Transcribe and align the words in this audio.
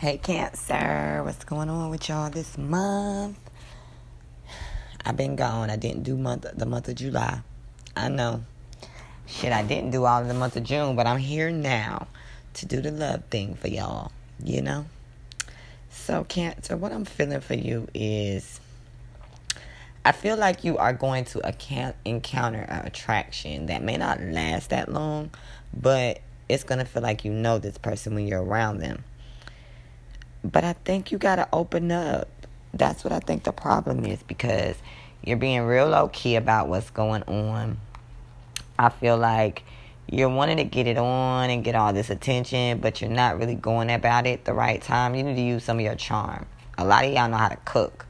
Hey, 0.00 0.16
Cancer, 0.16 1.20
what's 1.26 1.44
going 1.44 1.68
on 1.68 1.90
with 1.90 2.08
y'all 2.08 2.30
this 2.30 2.56
month? 2.56 3.36
I've 5.04 5.18
been 5.18 5.36
gone. 5.36 5.68
I 5.68 5.76
didn't 5.76 6.04
do 6.04 6.16
month 6.16 6.46
the 6.54 6.64
month 6.64 6.88
of 6.88 6.94
July. 6.94 7.42
I 7.94 8.08
know. 8.08 8.42
Shit, 9.26 9.52
I 9.52 9.62
didn't 9.62 9.90
do 9.90 10.06
all 10.06 10.22
of 10.22 10.28
the 10.28 10.32
month 10.32 10.56
of 10.56 10.62
June, 10.64 10.96
but 10.96 11.06
I'm 11.06 11.18
here 11.18 11.50
now 11.50 12.08
to 12.54 12.64
do 12.64 12.80
the 12.80 12.90
love 12.90 13.24
thing 13.26 13.56
for 13.56 13.68
y'all. 13.68 14.10
You 14.42 14.62
know. 14.62 14.86
So, 15.90 16.24
Cancer, 16.24 16.78
what 16.78 16.92
I'm 16.92 17.04
feeling 17.04 17.42
for 17.42 17.52
you 17.52 17.86
is, 17.92 18.58
I 20.02 20.12
feel 20.12 20.38
like 20.38 20.64
you 20.64 20.78
are 20.78 20.94
going 20.94 21.26
to 21.26 21.46
account, 21.46 21.94
encounter 22.06 22.62
an 22.62 22.86
attraction 22.86 23.66
that 23.66 23.82
may 23.82 23.98
not 23.98 24.18
last 24.18 24.70
that 24.70 24.90
long, 24.90 25.28
but 25.74 26.20
it's 26.48 26.64
gonna 26.64 26.86
feel 26.86 27.02
like 27.02 27.22
you 27.26 27.34
know 27.34 27.58
this 27.58 27.76
person 27.76 28.14
when 28.14 28.26
you're 28.26 28.42
around 28.42 28.78
them 28.78 29.04
but 30.44 30.64
I 30.64 30.72
think 30.72 31.12
you 31.12 31.18
got 31.18 31.36
to 31.36 31.48
open 31.52 31.92
up. 31.92 32.28
That's 32.72 33.04
what 33.04 33.12
I 33.12 33.18
think 33.18 33.44
the 33.44 33.52
problem 33.52 34.04
is 34.04 34.22
because 34.22 34.76
you're 35.24 35.36
being 35.36 35.62
real 35.62 35.88
low 35.88 36.08
key 36.08 36.36
about 36.36 36.68
what's 36.68 36.90
going 36.90 37.22
on. 37.24 37.78
I 38.78 38.88
feel 38.88 39.18
like 39.18 39.64
you're 40.10 40.28
wanting 40.28 40.56
to 40.56 40.64
get 40.64 40.86
it 40.86 40.96
on 40.96 41.50
and 41.50 41.62
get 41.62 41.74
all 41.74 41.92
this 41.92 42.10
attention, 42.10 42.78
but 42.78 43.00
you're 43.00 43.10
not 43.10 43.38
really 43.38 43.54
going 43.54 43.90
about 43.90 44.26
it 44.26 44.44
the 44.44 44.54
right 44.54 44.80
time. 44.80 45.14
You 45.14 45.22
need 45.22 45.36
to 45.36 45.42
use 45.42 45.64
some 45.64 45.78
of 45.78 45.84
your 45.84 45.94
charm. 45.94 46.46
A 46.78 46.84
lot 46.84 47.04
of 47.04 47.12
y'all 47.12 47.28
know 47.28 47.36
how 47.36 47.48
to 47.48 47.58
cook. 47.64 48.06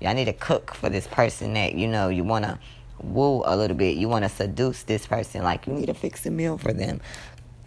Y'all 0.00 0.14
need 0.14 0.24
to 0.26 0.32
cook 0.32 0.74
for 0.74 0.88
this 0.88 1.06
person 1.06 1.54
that 1.54 1.74
you 1.74 1.86
know 1.86 2.08
you 2.08 2.24
want 2.24 2.44
to 2.44 2.58
woo 3.00 3.42
a 3.44 3.56
little 3.56 3.76
bit. 3.76 3.96
You 3.96 4.08
want 4.08 4.24
to 4.24 4.28
seduce 4.28 4.82
this 4.84 5.06
person. 5.06 5.42
Like 5.42 5.66
you 5.66 5.72
need 5.72 5.86
to 5.86 5.94
fix 5.94 6.24
a 6.26 6.30
meal 6.30 6.58
for 6.58 6.72
them. 6.72 7.00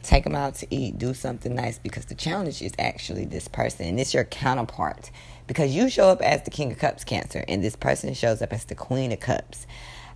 Take 0.10 0.24
them 0.24 0.36
out 0.36 0.56
to 0.56 0.76
eat. 0.76 0.98
Do 0.98 1.14
something 1.14 1.54
nice 1.54 1.78
because 1.78 2.06
the 2.06 2.16
challenge 2.16 2.64
is 2.64 2.74
actually 2.80 3.26
this 3.26 3.48
person 3.48 3.86
and 3.86 4.00
it's 4.00 4.12
your 4.12 4.24
counterpart. 4.24 5.12
Because 5.46 5.76
you 5.76 5.88
show 5.88 6.10
up 6.10 6.20
as 6.24 6.42
the 6.42 6.50
King 6.50 6.72
of 6.72 6.80
Cups, 6.80 7.04
Cancer, 7.04 7.46
and 7.48 7.64
this 7.64 7.76
person 7.76 8.16
shows 8.16 8.42
up 8.42 8.52
as 8.52 8.66
the 8.66 8.74
Queen 8.74 9.12
of 9.12 9.20
Cups. 9.20 9.68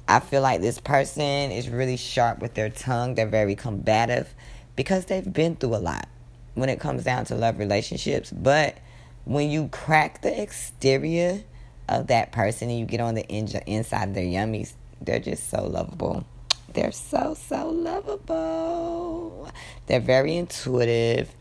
I 0.07 0.19
feel 0.19 0.41
like 0.41 0.61
this 0.61 0.79
person 0.79 1.51
is 1.51 1.69
really 1.69 1.95
sharp 1.95 2.39
with 2.39 2.55
their 2.55 2.71
tongue. 2.71 3.13
They're 3.13 3.27
very 3.27 3.53
combative 3.53 4.33
because 4.75 5.05
they've 5.05 5.31
been 5.31 5.57
through 5.57 5.75
a 5.75 5.77
lot 5.77 6.09
when 6.55 6.69
it 6.69 6.79
comes 6.79 7.03
down 7.03 7.25
to 7.25 7.35
love 7.35 7.59
relationships. 7.59 8.31
But 8.31 8.79
when 9.25 9.51
you 9.51 9.67
crack 9.67 10.23
the 10.23 10.41
exterior 10.41 11.43
of 11.87 12.07
that 12.07 12.31
person 12.31 12.71
and 12.71 12.79
you 12.79 12.87
get 12.87 12.99
on 12.99 13.13
the 13.13 13.27
inside 13.27 14.09
of 14.09 14.15
their 14.15 14.25
yummies, 14.25 14.73
they're 14.99 15.19
just 15.19 15.51
so 15.51 15.67
lovable. 15.67 16.25
They're 16.73 16.91
so, 16.91 17.35
so 17.35 17.69
lovable. 17.69 19.49
They're 19.87 19.99
very 19.99 20.35
intuitive. 20.35 21.33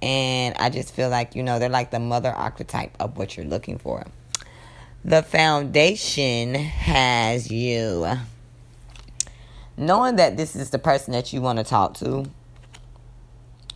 And 0.00 0.54
I 0.56 0.70
just 0.70 0.94
feel 0.94 1.08
like, 1.08 1.34
you 1.34 1.42
know, 1.42 1.58
they're 1.58 1.68
like 1.68 1.90
the 1.90 2.00
mother 2.00 2.30
archetype 2.30 2.96
of 3.00 3.16
what 3.16 3.36
you're 3.36 3.46
looking 3.46 3.78
for. 3.78 4.06
The 5.04 5.22
foundation 5.22 6.54
has 6.54 7.50
you 7.50 8.18
knowing 9.78 10.16
that 10.16 10.36
this 10.36 10.56
is 10.56 10.70
the 10.70 10.78
person 10.78 11.12
that 11.12 11.32
you 11.32 11.40
want 11.40 11.58
to 11.58 11.64
talk 11.64 11.94
to, 11.94 12.26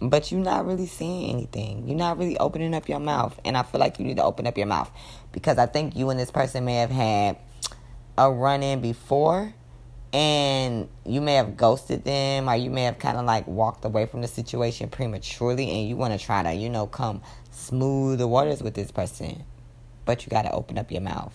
but 0.00 0.32
you're 0.32 0.41
not 0.41 0.66
really 0.66 0.86
saying 0.86 1.30
anything. 1.30 1.86
You're 1.86 1.97
not 1.97 2.19
really 2.19 2.36
opening 2.38 2.74
up 2.74 2.88
your 2.88 2.98
mouth. 2.98 3.38
And 3.44 3.56
I 3.56 3.62
feel 3.62 3.78
like 3.78 4.00
you 4.00 4.04
need 4.04 4.16
to 4.16 4.24
open 4.24 4.47
up 4.48 4.58
your 4.58 4.66
mouth 4.66 4.91
because 5.30 5.58
I 5.58 5.66
think 5.66 5.94
you 5.94 6.10
and 6.10 6.19
this 6.19 6.32
person 6.32 6.64
may 6.64 6.74
have 6.76 6.91
had 6.91 7.38
a 8.19 8.30
run 8.30 8.64
in 8.64 8.80
before 8.80 9.54
and 10.12 10.88
you 11.06 11.20
may 11.20 11.34
have 11.34 11.56
ghosted 11.56 12.05
them 12.05 12.48
or 12.48 12.55
you 12.55 12.70
may 12.70 12.82
have 12.82 12.98
kind 12.98 13.16
of 13.16 13.24
like 13.24 13.46
walked 13.46 13.84
away 13.84 14.06
from 14.06 14.20
the 14.20 14.28
situation 14.28 14.88
prematurely 14.88 15.70
and 15.70 15.88
you 15.88 15.96
want 15.96 16.19
to 16.19 16.24
try 16.24 16.42
to 16.42 16.52
you 16.52 16.69
know 16.69 16.86
come 16.86 17.22
smooth 17.50 18.19
the 18.19 18.28
waters 18.28 18.62
with 18.62 18.74
this 18.74 18.91
person. 18.91 19.44
But 20.04 20.24
you 20.24 20.30
got 20.30 20.42
to 20.42 20.50
open 20.50 20.78
up 20.78 20.91
your 20.91 21.00
mouth. 21.00 21.32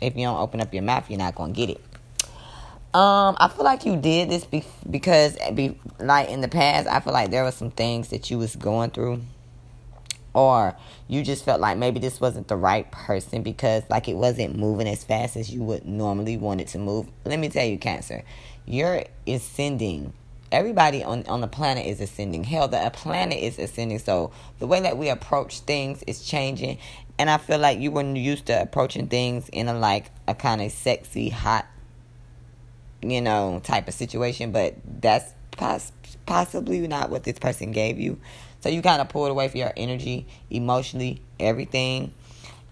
If 0.00 0.16
you 0.16 0.24
don't 0.24 0.40
open 0.40 0.60
up 0.60 0.74
your 0.74 0.82
mouth 0.82 1.08
you're 1.08 1.18
not 1.18 1.34
going 1.34 1.54
to 1.54 1.56
get 1.56 1.70
it. 1.70 1.84
Um 2.94 3.36
i 3.38 3.48
feel 3.48 3.64
like 3.64 3.84
you 3.84 3.96
did 3.96 4.30
this 4.30 4.44
be- 4.44 4.64
because 4.88 5.36
be- 5.54 5.78
like 6.00 6.30
in 6.30 6.40
the 6.40 6.48
past 6.48 6.88
i 6.88 7.00
feel 7.00 7.12
like 7.12 7.30
there 7.30 7.44
were 7.44 7.52
some 7.52 7.70
things 7.70 8.08
that 8.08 8.30
you 8.30 8.38
was 8.38 8.56
going 8.56 8.90
through 8.90 9.20
or 10.34 10.76
you 11.08 11.22
just 11.22 11.44
felt 11.44 11.60
like 11.60 11.78
maybe 11.78 12.00
this 12.00 12.20
wasn't 12.20 12.48
the 12.48 12.56
right 12.56 12.90
person 12.90 13.42
because 13.42 13.82
like 13.88 14.08
it 14.08 14.16
wasn't 14.16 14.56
moving 14.56 14.86
as 14.88 15.04
fast 15.04 15.36
as 15.36 15.50
you 15.50 15.62
would 15.62 15.86
normally 15.86 16.36
want 16.36 16.60
it 16.60 16.68
to 16.68 16.78
move. 16.78 17.08
Let 17.24 17.38
me 17.38 17.48
tell 17.48 17.66
you 17.66 17.78
cancer 17.78 18.24
you're 18.68 19.04
ascending. 19.26 20.12
Everybody 20.52 21.02
on, 21.02 21.26
on 21.26 21.40
the 21.40 21.46
planet 21.46 21.86
is 21.86 22.00
ascending. 22.00 22.44
Hell 22.44 22.68
the 22.68 22.90
planet 22.92 23.38
is 23.38 23.58
ascending. 23.58 23.98
So 23.98 24.30
the 24.58 24.66
way 24.66 24.80
that 24.80 24.96
we 24.96 25.08
approach 25.08 25.60
things 25.60 26.02
is 26.06 26.24
changing. 26.24 26.78
And 27.18 27.28
i 27.28 27.36
feel 27.36 27.58
like 27.58 27.80
you 27.80 27.90
were 27.90 28.02
used 28.02 28.46
to 28.46 28.62
approaching 28.62 29.08
things 29.08 29.48
in 29.48 29.68
a 29.68 29.74
like 29.74 30.10
a 30.28 30.34
kind 30.34 30.62
of 30.62 30.70
sexy 30.70 31.30
hot 31.30 31.66
you 33.02 33.20
know 33.20 33.60
type 33.64 33.88
of 33.88 33.94
situation 33.94 34.50
but 34.50 34.74
that's 35.00 35.32
poss- 35.52 35.92
possibly 36.26 36.86
not 36.86 37.10
what 37.10 37.24
this 37.24 37.38
person 37.38 37.70
gave 37.70 37.98
you 37.98 38.18
so 38.60 38.68
you 38.68 38.82
kind 38.82 39.00
of 39.00 39.08
pulled 39.08 39.30
away 39.30 39.48
from 39.48 39.60
your 39.60 39.72
energy, 39.76 40.26
emotionally, 40.50 41.22
everything. 41.38 42.12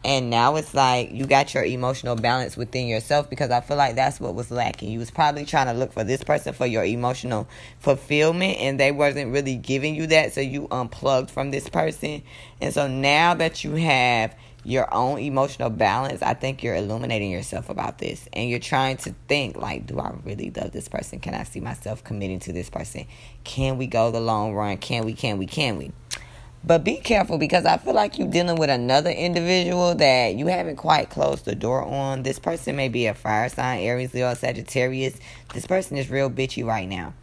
And 0.05 0.31
now 0.31 0.55
it's 0.55 0.73
like 0.73 1.11
you 1.11 1.27
got 1.27 1.53
your 1.53 1.65
emotional 1.65 2.15
balance 2.15 2.57
within 2.57 2.87
yourself 2.87 3.29
because 3.29 3.51
I 3.51 3.61
feel 3.61 3.77
like 3.77 3.97
that's 3.97 4.21
what 4.21 4.37
was 4.37 4.53
lacking. 4.53 4.91
You 4.91 5.01
was 5.01 5.11
probably 5.11 5.45
trying 5.45 5.67
to 5.67 5.73
look 5.73 5.93
for 5.93 6.05
this 6.05 6.23
person 6.23 6.53
for 6.53 6.65
your 6.65 6.85
emotional 6.85 7.49
fulfillment 7.81 8.59
and 8.59 8.79
they 8.79 8.93
wasn't 8.93 9.33
really 9.33 9.57
giving 9.57 9.97
you 9.97 10.07
that. 10.09 10.33
So 10.33 10.41
you 10.41 10.69
unplugged 10.71 11.31
from 11.31 11.51
this 11.51 11.69
person. 11.69 12.23
And 12.61 12.73
so 12.73 12.87
now 12.87 13.35
that 13.35 13.65
you 13.65 13.73
have 13.73 14.37
your 14.67 14.93
own 14.93 15.21
emotional 15.21 15.71
balance, 15.71 16.23
I 16.23 16.35
think 16.35 16.65
you're 16.65 16.75
illuminating 16.75 17.31
yourself 17.31 17.71
about 17.71 17.99
this. 17.99 18.29
And 18.33 18.51
you're 18.51 18.59
trying 18.59 18.97
to 18.99 19.15
think, 19.29 19.57
like, 19.57 19.87
do 19.87 20.01
I 20.01 20.13
really 20.25 20.51
love 20.51 20.73
this 20.73 20.89
person? 20.89 21.21
Can 21.21 21.35
I 21.35 21.45
see 21.45 21.61
myself 21.61 22.03
committing 22.03 22.41
to 22.41 22.53
this 22.53 22.69
person? 22.69 23.07
Can 23.45 23.79
we 23.79 23.87
go 23.87 24.11
the 24.11 24.21
long 24.21 24.55
run? 24.55 24.79
Can 24.79 25.05
we, 25.05 25.13
can 25.13 25.39
we, 25.39 25.47
can 25.47 25.79
we? 25.79 25.93
But 26.65 26.83
be 26.83 26.97
careful 26.97 27.39
because 27.39 27.65
I 27.65 27.77
feel 27.77 27.95
like 27.95 28.19
you're 28.19 28.27
dealing 28.27 28.57
with 28.57 28.69
another 28.69 29.11
individual 29.11 29.95
that 29.95 30.35
you 30.35 30.49
haven't 30.49 30.75
quite 30.75 31.11
closed 31.11 31.45
the 31.45 31.55
door 31.55 31.85
on. 31.85 32.25
This 32.25 32.41
person 32.41 32.75
may 32.75 32.89
be 32.89 33.07
a 33.07 33.15
fire 33.15 33.49
sign, 33.49 33.83
Aries, 33.83 34.13
Leo, 34.15 34.35
Sagittarius. 34.35 35.17
This 35.55 35.65
person 35.65 35.97
is 35.97 36.11
real 36.11 36.29
bitchy 36.29 36.67
right 36.67 36.89
now. 36.89 37.15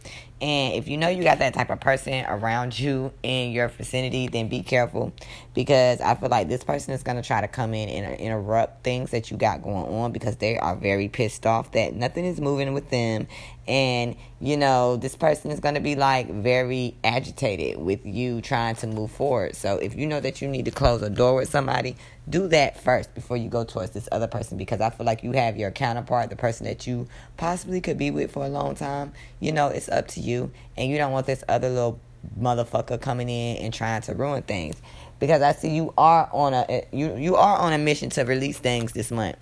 And 0.44 0.74
if 0.74 0.88
you 0.88 0.98
know 0.98 1.08
you 1.08 1.22
got 1.22 1.38
that 1.38 1.54
type 1.54 1.70
of 1.70 1.80
person 1.80 2.22
around 2.26 2.78
you 2.78 3.14
in 3.22 3.52
your 3.52 3.68
vicinity, 3.68 4.28
then 4.28 4.50
be 4.50 4.62
careful 4.62 5.14
because 5.54 6.02
I 6.02 6.14
feel 6.16 6.28
like 6.28 6.48
this 6.48 6.62
person 6.62 6.92
is 6.92 7.02
going 7.02 7.16
to 7.16 7.26
try 7.26 7.40
to 7.40 7.48
come 7.48 7.72
in 7.72 7.88
and 7.88 8.20
interrupt 8.20 8.84
things 8.84 9.10
that 9.12 9.30
you 9.30 9.38
got 9.38 9.62
going 9.62 9.86
on 9.86 10.12
because 10.12 10.36
they 10.36 10.58
are 10.58 10.76
very 10.76 11.08
pissed 11.08 11.46
off 11.46 11.72
that 11.72 11.94
nothing 11.94 12.26
is 12.26 12.42
moving 12.42 12.74
with 12.74 12.90
them. 12.90 13.26
And, 13.66 14.16
you 14.40 14.56
know, 14.56 14.96
this 14.96 15.16
person 15.16 15.50
is 15.50 15.60
going 15.60 15.74
to 15.74 15.80
be 15.80 15.96
like 15.96 16.28
very 16.28 16.94
agitated 17.02 17.78
with 17.78 18.04
you 18.04 18.42
trying 18.42 18.76
to 18.76 18.86
move 18.86 19.10
forward. 19.10 19.56
So 19.56 19.78
if 19.78 19.94
you 19.94 20.06
know 20.06 20.20
that 20.20 20.42
you 20.42 20.48
need 20.48 20.66
to 20.66 20.70
close 20.70 21.00
a 21.02 21.08
door 21.08 21.36
with 21.36 21.48
somebody, 21.48 21.96
do 22.28 22.46
that 22.48 22.78
first 22.78 23.14
before 23.14 23.36
you 23.36 23.48
go 23.48 23.64
towards 23.64 23.92
this 23.92 24.08
other 24.12 24.26
person 24.26 24.58
because 24.58 24.80
I 24.80 24.90
feel 24.90 25.06
like 25.06 25.22
you 25.22 25.32
have 25.32 25.56
your 25.56 25.70
counterpart, 25.70 26.30
the 26.30 26.36
person 26.36 26.66
that 26.66 26.86
you 26.86 27.08
possibly 27.36 27.80
could 27.80 27.96
be 27.96 28.10
with 28.10 28.32
for 28.32 28.44
a 28.44 28.48
long 28.48 28.74
time. 28.74 29.12
You 29.40 29.52
know, 29.52 29.68
it's 29.68 29.88
up 29.88 30.08
to 30.08 30.20
you, 30.20 30.50
and 30.76 30.90
you 30.90 30.98
don't 30.98 31.12
want 31.12 31.26
this 31.26 31.42
other 31.48 31.68
little 31.68 32.00
motherfucker 32.38 33.00
coming 33.00 33.28
in 33.28 33.58
and 33.58 33.72
trying 33.72 34.02
to 34.02 34.14
ruin 34.14 34.42
things 34.42 34.76
because 35.20 35.42
I 35.42 35.52
see 35.52 35.74
you 35.74 35.92
are 35.96 36.28
on 36.32 36.54
a 36.54 36.86
you 36.92 37.16
you 37.16 37.36
are 37.36 37.58
on 37.58 37.72
a 37.72 37.78
mission 37.78 38.10
to 38.10 38.24
release 38.24 38.58
things 38.58 38.92
this 38.92 39.10
month. 39.10 39.36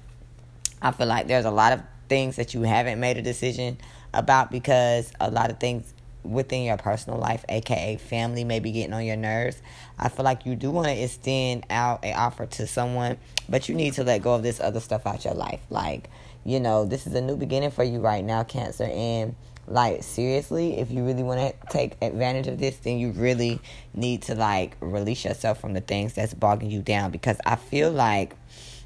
I 0.80 0.90
feel 0.90 1.06
like 1.06 1.28
there's 1.28 1.44
a 1.44 1.50
lot 1.50 1.72
of 1.72 1.80
things 2.08 2.36
that 2.36 2.54
you 2.54 2.62
haven't 2.62 3.00
made 3.00 3.16
a 3.16 3.22
decision 3.22 3.78
about 4.14 4.50
because 4.50 5.12
a 5.20 5.30
lot 5.30 5.50
of 5.50 5.58
things 5.58 5.92
within 6.24 6.62
your 6.64 6.76
personal 6.76 7.18
life, 7.18 7.44
aka 7.48 7.96
family, 7.96 8.44
may 8.44 8.60
be 8.60 8.72
getting 8.72 8.92
on 8.92 9.04
your 9.04 9.16
nerves. 9.16 9.60
I 9.98 10.08
feel 10.08 10.24
like 10.24 10.46
you 10.46 10.54
do 10.54 10.70
want 10.70 10.88
to 10.88 10.92
extend 10.92 11.66
out 11.70 12.04
an 12.04 12.14
offer 12.14 12.46
to 12.46 12.66
someone, 12.66 13.18
but 13.48 13.68
you 13.68 13.74
need 13.74 13.94
to 13.94 14.04
let 14.04 14.22
go 14.22 14.34
of 14.34 14.42
this 14.42 14.60
other 14.60 14.80
stuff 14.80 15.06
out 15.06 15.24
your 15.24 15.34
life. 15.34 15.60
Like, 15.70 16.10
you 16.44 16.60
know, 16.60 16.84
this 16.84 17.06
is 17.06 17.14
a 17.14 17.20
new 17.20 17.36
beginning 17.36 17.70
for 17.70 17.84
you 17.84 18.00
right 18.00 18.24
now, 18.24 18.44
Cancer. 18.44 18.84
And, 18.84 19.34
like, 19.66 20.02
seriously, 20.02 20.78
if 20.78 20.90
you 20.90 21.04
really 21.04 21.22
want 21.22 21.40
to 21.40 21.54
take 21.68 21.96
advantage 22.02 22.48
of 22.48 22.58
this, 22.58 22.76
then 22.78 22.98
you 22.98 23.10
really 23.12 23.60
need 23.94 24.22
to, 24.22 24.34
like, 24.34 24.76
release 24.80 25.24
yourself 25.24 25.60
from 25.60 25.72
the 25.72 25.80
things 25.80 26.14
that's 26.14 26.34
bogging 26.34 26.70
you 26.70 26.82
down 26.82 27.10
because 27.10 27.38
I 27.46 27.56
feel 27.56 27.90
like 27.90 28.34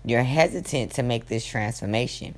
you're 0.05 0.23
hesitant 0.23 0.93
to 0.93 1.03
make 1.03 1.27
this 1.27 1.45
transformation. 1.45 2.37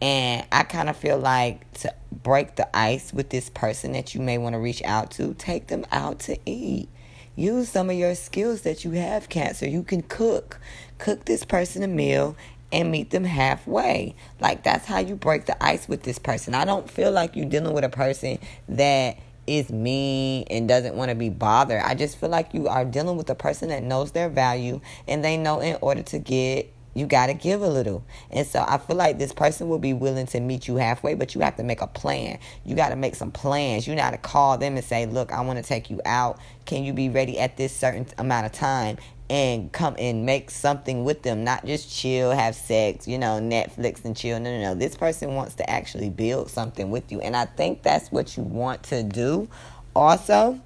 And 0.00 0.46
I 0.52 0.64
kind 0.64 0.88
of 0.88 0.96
feel 0.96 1.18
like 1.18 1.72
to 1.80 1.94
break 2.12 2.56
the 2.56 2.76
ice 2.76 3.12
with 3.12 3.30
this 3.30 3.50
person 3.50 3.92
that 3.92 4.14
you 4.14 4.20
may 4.20 4.38
want 4.38 4.54
to 4.54 4.58
reach 4.58 4.82
out 4.84 5.10
to, 5.12 5.34
take 5.34 5.68
them 5.68 5.84
out 5.92 6.18
to 6.20 6.38
eat. 6.46 6.88
Use 7.36 7.68
some 7.68 7.90
of 7.90 7.96
your 7.96 8.14
skills 8.14 8.62
that 8.62 8.84
you 8.84 8.92
have, 8.92 9.28
Cancer. 9.28 9.68
You 9.68 9.82
can 9.82 10.02
cook. 10.02 10.60
Cook 10.98 11.24
this 11.24 11.44
person 11.44 11.82
a 11.82 11.88
meal 11.88 12.36
and 12.72 12.90
meet 12.90 13.10
them 13.10 13.24
halfway. 13.24 14.14
Like 14.40 14.64
that's 14.64 14.86
how 14.86 14.98
you 14.98 15.14
break 15.14 15.46
the 15.46 15.62
ice 15.62 15.88
with 15.88 16.02
this 16.02 16.18
person. 16.18 16.54
I 16.54 16.64
don't 16.64 16.90
feel 16.90 17.10
like 17.10 17.36
you're 17.36 17.48
dealing 17.48 17.72
with 17.72 17.84
a 17.84 17.88
person 17.88 18.38
that 18.68 19.18
is 19.46 19.70
mean 19.70 20.44
and 20.50 20.68
doesn't 20.68 20.94
want 20.96 21.10
to 21.10 21.14
be 21.14 21.28
bothered. 21.28 21.82
I 21.82 21.94
just 21.94 22.18
feel 22.18 22.30
like 22.30 22.54
you 22.54 22.68
are 22.68 22.84
dealing 22.84 23.16
with 23.16 23.30
a 23.30 23.34
person 23.34 23.68
that 23.68 23.82
knows 23.82 24.12
their 24.12 24.28
value 24.28 24.80
and 25.06 25.24
they 25.24 25.36
know 25.36 25.60
in 25.60 25.76
order 25.80 26.02
to 26.02 26.18
get 26.18 26.72
you 26.94 27.06
got 27.06 27.26
to 27.26 27.34
give 27.34 27.60
a 27.60 27.68
little. 27.68 28.04
And 28.30 28.46
so 28.46 28.64
I 28.66 28.78
feel 28.78 28.96
like 28.96 29.18
this 29.18 29.32
person 29.32 29.68
will 29.68 29.78
be 29.78 29.92
willing 29.92 30.26
to 30.28 30.40
meet 30.40 30.68
you 30.68 30.76
halfway, 30.76 31.14
but 31.14 31.34
you 31.34 31.40
have 31.42 31.56
to 31.56 31.64
make 31.64 31.80
a 31.80 31.86
plan. 31.86 32.38
You 32.64 32.76
got 32.76 32.90
to 32.90 32.96
make 32.96 33.14
some 33.14 33.32
plans. 33.32 33.86
You 33.86 33.94
got 33.96 34.12
to 34.12 34.18
call 34.18 34.58
them 34.58 34.76
and 34.76 34.84
say, 34.84 35.06
"Look, 35.06 35.32
I 35.32 35.40
want 35.40 35.58
to 35.58 35.64
take 35.64 35.90
you 35.90 36.00
out. 36.04 36.38
Can 36.64 36.84
you 36.84 36.92
be 36.92 37.08
ready 37.08 37.38
at 37.38 37.56
this 37.56 37.74
certain 37.74 38.06
amount 38.18 38.46
of 38.46 38.52
time?" 38.52 38.98
And 39.30 39.72
come 39.72 39.96
and 39.98 40.26
make 40.26 40.50
something 40.50 41.02
with 41.04 41.22
them, 41.22 41.44
not 41.44 41.64
just 41.64 41.90
chill, 41.90 42.30
have 42.30 42.54
sex, 42.54 43.08
you 43.08 43.18
know, 43.18 43.40
Netflix 43.40 44.04
and 44.04 44.14
chill. 44.14 44.38
No, 44.38 44.50
no, 44.50 44.60
no. 44.60 44.74
This 44.74 44.96
person 44.96 45.34
wants 45.34 45.54
to 45.54 45.68
actually 45.68 46.10
build 46.10 46.50
something 46.50 46.90
with 46.90 47.10
you. 47.10 47.20
And 47.22 47.34
I 47.34 47.46
think 47.46 47.82
that's 47.82 48.12
what 48.12 48.36
you 48.36 48.42
want 48.42 48.82
to 48.84 49.02
do 49.02 49.48
also. 49.96 50.60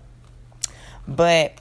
But 1.06 1.52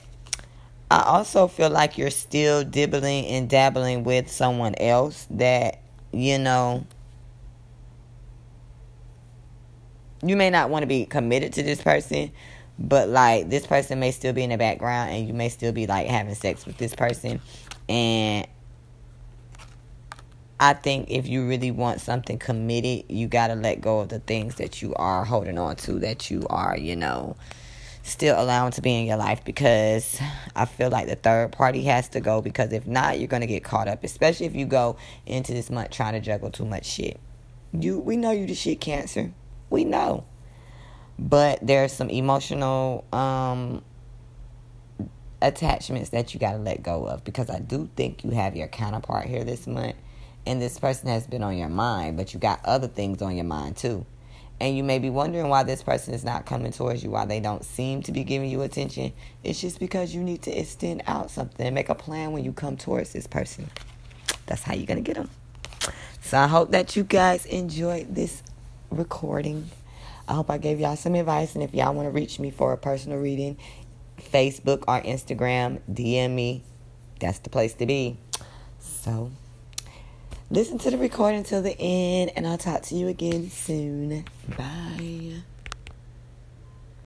I 0.90 1.02
also 1.02 1.48
feel 1.48 1.70
like 1.70 1.98
you're 1.98 2.10
still 2.10 2.64
dibbling 2.64 3.26
and 3.26 3.48
dabbling 3.48 4.04
with 4.04 4.30
someone 4.30 4.74
else 4.76 5.26
that, 5.30 5.80
you 6.12 6.38
know, 6.38 6.86
you 10.22 10.36
may 10.36 10.50
not 10.50 10.70
want 10.70 10.82
to 10.82 10.86
be 10.86 11.04
committed 11.04 11.52
to 11.54 11.62
this 11.62 11.82
person, 11.82 12.32
but 12.78 13.08
like 13.08 13.50
this 13.50 13.66
person 13.66 14.00
may 14.00 14.12
still 14.12 14.32
be 14.32 14.42
in 14.42 14.50
the 14.50 14.56
background 14.56 15.10
and 15.10 15.26
you 15.26 15.34
may 15.34 15.50
still 15.50 15.72
be 15.72 15.86
like 15.86 16.06
having 16.06 16.34
sex 16.34 16.64
with 16.64 16.78
this 16.78 16.94
person. 16.94 17.40
And 17.88 18.46
I 20.58 20.72
think 20.72 21.10
if 21.10 21.28
you 21.28 21.46
really 21.46 21.70
want 21.70 22.00
something 22.00 22.38
committed, 22.38 23.04
you 23.08 23.28
got 23.28 23.48
to 23.48 23.54
let 23.54 23.80
go 23.80 24.00
of 24.00 24.08
the 24.08 24.20
things 24.20 24.56
that 24.56 24.82
you 24.82 24.94
are 24.94 25.24
holding 25.24 25.58
on 25.58 25.76
to, 25.76 25.98
that 26.00 26.30
you 26.30 26.46
are, 26.48 26.76
you 26.76 26.96
know, 26.96 27.36
still 28.08 28.34
allow 28.34 28.44
allowing 28.44 28.72
to 28.72 28.82
be 28.82 28.94
in 28.94 29.06
your 29.06 29.16
life 29.16 29.44
because 29.44 30.20
I 30.56 30.64
feel 30.64 30.90
like 30.90 31.06
the 31.06 31.14
third 31.14 31.52
party 31.52 31.84
has 31.84 32.08
to 32.10 32.20
go 32.20 32.40
because 32.42 32.72
if 32.72 32.86
not, 32.86 33.18
you're 33.18 33.28
gonna 33.28 33.46
get 33.46 33.62
caught 33.62 33.88
up, 33.88 34.02
especially 34.04 34.46
if 34.46 34.54
you 34.54 34.66
go 34.66 34.96
into 35.26 35.52
this 35.52 35.70
month 35.70 35.90
trying 35.90 36.14
to 36.14 36.20
juggle 36.20 36.50
too 36.50 36.64
much 36.64 36.86
shit. 36.86 37.20
You 37.72 37.98
we 37.98 38.16
know 38.16 38.30
you 38.30 38.46
the 38.46 38.54
shit 38.54 38.80
cancer. 38.80 39.32
We 39.70 39.84
know. 39.84 40.24
But 41.18 41.60
there's 41.62 41.92
some 41.92 42.10
emotional 42.10 43.04
um 43.12 43.82
attachments 45.40 46.10
that 46.10 46.34
you 46.34 46.40
gotta 46.40 46.58
let 46.58 46.82
go 46.82 47.06
of 47.06 47.22
because 47.22 47.48
I 47.48 47.60
do 47.60 47.88
think 47.94 48.24
you 48.24 48.30
have 48.30 48.56
your 48.56 48.66
counterpart 48.66 49.26
here 49.26 49.44
this 49.44 49.66
month 49.66 49.96
and 50.46 50.60
this 50.60 50.78
person 50.78 51.08
has 51.10 51.26
been 51.26 51.42
on 51.42 51.56
your 51.56 51.68
mind, 51.68 52.16
but 52.16 52.34
you 52.34 52.40
got 52.40 52.64
other 52.64 52.88
things 52.88 53.22
on 53.22 53.36
your 53.36 53.44
mind 53.44 53.76
too 53.76 54.04
and 54.60 54.76
you 54.76 54.82
may 54.82 54.98
be 54.98 55.10
wondering 55.10 55.48
why 55.48 55.62
this 55.62 55.82
person 55.82 56.14
is 56.14 56.24
not 56.24 56.46
coming 56.46 56.72
towards 56.72 57.04
you, 57.04 57.10
why 57.10 57.24
they 57.24 57.40
don't 57.40 57.64
seem 57.64 58.02
to 58.02 58.12
be 58.12 58.24
giving 58.24 58.50
you 58.50 58.62
attention, 58.62 59.12
it's 59.44 59.60
just 59.60 59.78
because 59.78 60.14
you 60.14 60.22
need 60.22 60.42
to 60.42 60.50
extend 60.50 61.02
out 61.06 61.30
something 61.30 61.66
and 61.66 61.74
make 61.74 61.88
a 61.88 61.94
plan 61.94 62.32
when 62.32 62.44
you 62.44 62.52
come 62.52 62.76
towards 62.76 63.12
this 63.12 63.26
person. 63.26 63.70
That's 64.46 64.62
how 64.62 64.74
you're 64.74 64.86
going 64.86 65.02
to 65.02 65.06
get 65.06 65.16
them. 65.16 65.30
So 66.22 66.38
I 66.38 66.46
hope 66.46 66.72
that 66.72 66.96
you 66.96 67.04
guys 67.04 67.46
enjoyed 67.46 68.14
this 68.14 68.42
recording. 68.90 69.70
I 70.26 70.34
hope 70.34 70.50
I 70.50 70.58
gave 70.58 70.80
y'all 70.80 70.96
some 70.96 71.14
advice. 71.14 71.54
And 71.54 71.62
if 71.62 71.72
y'all 71.74 71.94
want 71.94 72.06
to 72.06 72.10
reach 72.10 72.38
me 72.38 72.50
for 72.50 72.72
a 72.72 72.76
personal 72.76 73.18
reading, 73.18 73.56
Facebook 74.18 74.84
or 74.88 75.00
Instagram, 75.02 75.80
DM 75.90 76.32
me. 76.32 76.64
That's 77.20 77.38
the 77.38 77.50
place 77.50 77.74
to 77.74 77.86
be. 77.86 78.18
So 78.78 79.30
listen 80.50 80.78
to 80.78 80.90
the 80.90 80.98
recording 80.98 81.44
till 81.44 81.62
the 81.62 81.76
end, 81.78 82.32
and 82.36 82.46
I'll 82.46 82.58
talk 82.58 82.82
to 82.82 82.94
you 82.94 83.08
again 83.08 83.50
soon. 83.50 84.24
Bye. 84.56 85.17